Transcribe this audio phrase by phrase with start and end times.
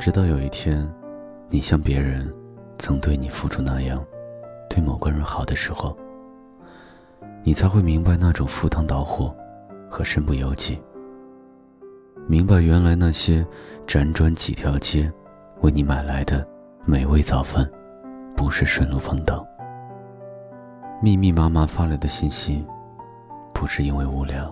[0.00, 0.90] 直到有一天，
[1.50, 2.26] 你像别人
[2.78, 4.02] 曾对你付出那样，
[4.66, 5.94] 对某个人好的时候，
[7.42, 9.36] 你才会明白那种赴汤蹈火
[9.90, 10.80] 和身不由己。
[12.26, 13.46] 明白原来那些
[13.86, 15.12] 辗转几条街
[15.60, 16.48] 为你买来的
[16.86, 17.70] 美味早饭，
[18.34, 19.46] 不是顺路碰到；
[21.02, 22.64] 密密麻麻发来的信息，
[23.52, 24.50] 不是因为无聊；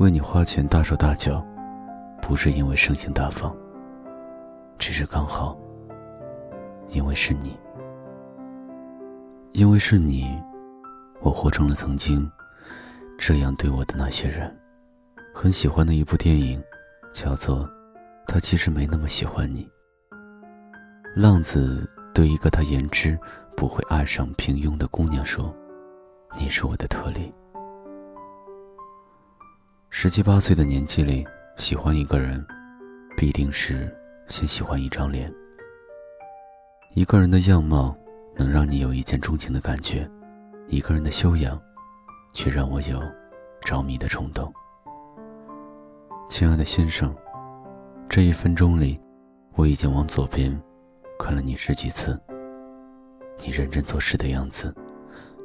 [0.00, 1.42] 为你花钱大手大脚。
[2.22, 3.54] 不是因为盛行大方，
[4.78, 5.58] 只是刚好，
[6.88, 7.58] 因为是你，
[9.50, 10.40] 因为是你，
[11.20, 12.30] 我活成了曾经
[13.18, 14.56] 这样对我的那些人。
[15.34, 16.62] 很喜欢的一部电影，
[17.12, 17.66] 叫做
[18.26, 19.68] 《他其实没那么喜欢你》。
[21.20, 23.18] 浪子对一个他言之
[23.56, 25.54] 不会爱上平庸的姑娘说
[26.38, 27.34] ：“你是我的特例。”
[29.90, 31.26] 十七八岁的年纪里。
[31.58, 32.44] 喜欢一个人，
[33.16, 33.94] 必定是
[34.28, 35.32] 先喜欢一张脸。
[36.94, 37.96] 一个人的样貌
[38.36, 40.10] 能让你有一见钟情的感觉，
[40.68, 41.60] 一个人的修养，
[42.32, 43.00] 却让我有
[43.60, 44.52] 着迷的冲动。
[46.28, 47.14] 亲爱的先生，
[48.08, 49.00] 这一分钟里，
[49.54, 50.60] 我已经往左边
[51.18, 52.20] 看了你十几次。
[53.38, 54.74] 你认真做事的样子，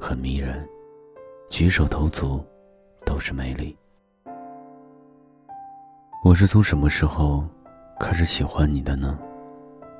[0.02, 0.68] 很迷人，
[1.50, 2.44] 举手投足
[3.06, 3.78] 都是美丽。
[6.28, 7.48] 我是从什么时候
[8.02, 9.18] 开始喜欢你的呢？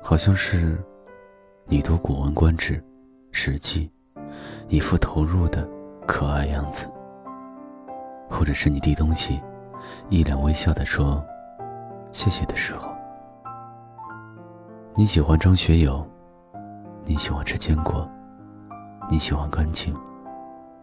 [0.02, 0.78] 好像是
[1.64, 2.74] 你读《古文观止》
[3.32, 3.90] 《史记》，
[4.68, 5.66] 一副投入的
[6.06, 6.86] 可爱样子；
[8.28, 9.40] 或者是你递东西，
[10.10, 11.24] 一脸微笑的说
[12.12, 12.92] “谢谢”的时候。
[14.94, 16.06] 你喜欢张学友，
[17.06, 18.06] 你喜欢吃坚果，
[19.08, 19.96] 你喜欢干净，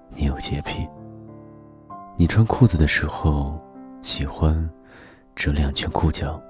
[0.09, 0.89] 你有洁癖。
[2.17, 3.53] 你穿裤子的时候
[4.01, 4.67] 喜欢。
[5.35, 6.41] 折两圈裤脚。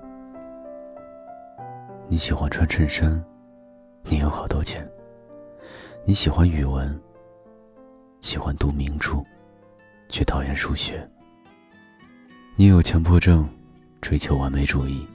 [2.08, 3.22] 你喜欢穿衬衫，
[4.04, 4.88] 你有好多钱。
[6.06, 7.02] 你喜欢语文，
[8.22, 9.24] 喜欢读名著，
[10.08, 11.04] 却讨厌数学。
[12.56, 13.50] 你有强迫症，
[14.02, 15.06] 追求完美主义。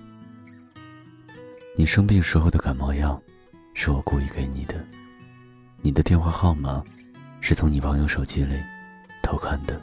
[1.77, 3.23] 你生病时候的感冒药，
[3.73, 4.75] 是我故意给你的。
[5.81, 6.83] 你的电话号码，
[7.41, 8.61] 是从你朋友手机里
[9.23, 9.81] 偷看的。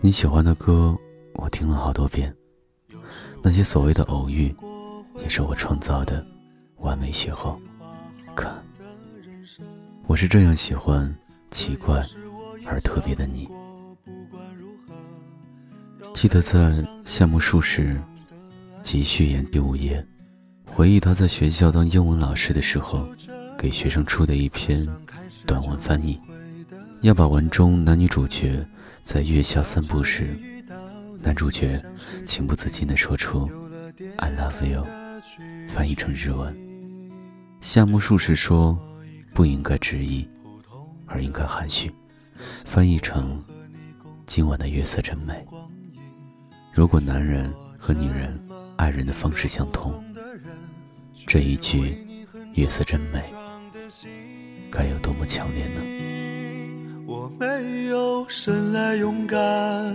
[0.00, 0.96] 你喜欢的歌。
[1.42, 2.32] 我听了好多遍，
[3.42, 4.54] 那些所谓的偶遇，
[5.20, 6.24] 也是我创造的
[6.76, 7.58] 完美邂逅。
[8.36, 8.62] 看，
[10.06, 11.12] 我是这样喜欢
[11.50, 12.00] 奇怪
[12.64, 13.48] 而特别的你。
[16.14, 16.72] 记得在
[17.04, 18.00] 夏目漱石
[18.84, 20.06] 集序言第五页，
[20.64, 23.04] 回忆他在学校当英文老师的时候，
[23.58, 24.86] 给学生出的一篇
[25.44, 26.20] 短文翻译，
[27.00, 28.64] 要把文中男女主角
[29.02, 30.38] 在月下散步时。
[31.22, 31.80] 男主角
[32.26, 33.48] 情不自禁地说出
[34.16, 34.84] “I love you”，
[35.68, 36.54] 翻译成日文。
[37.60, 38.76] 夏目漱石说
[39.32, 40.28] ：“不应该直译，
[41.06, 41.92] 而应该含蓄，
[42.64, 43.42] 翻译成
[44.26, 45.46] ‘今晚的月色真美’。
[46.74, 48.38] 如果男人和女人
[48.76, 50.02] 爱人的方式相同，
[51.26, 51.96] 这一句
[52.56, 53.22] ‘月色真美’
[54.70, 55.80] 该有多么强烈呢？”
[57.06, 59.94] 我没有生来勇敢。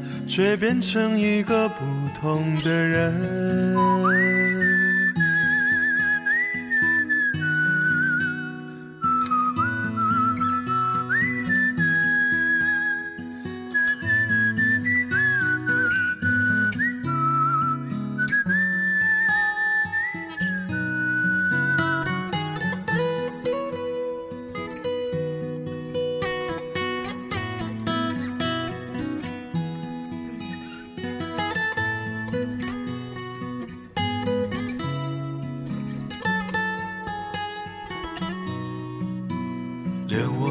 [0.33, 1.83] 却变成一个不
[2.17, 3.13] 同的人。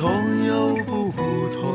[0.00, 1.69] 痛又不普通